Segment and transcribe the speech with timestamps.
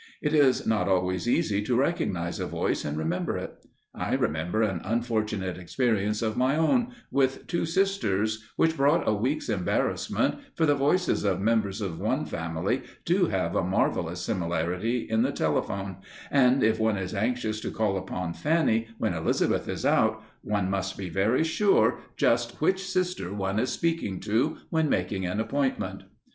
[0.19, 3.55] It is not always easy to recognize a voice and remember it.
[3.93, 9.47] I remember an unfortunate experience of my own with two sisters which brought a week's
[9.47, 15.21] embarrassment, for the voices of members of one family do have a marvellous similarity in
[15.21, 15.97] the telephone,
[16.31, 20.97] and if one is anxious to call upon Fanny when Elizabeth is out, one must
[20.97, 26.05] be very sure just which sister one is speaking to when making an appointment.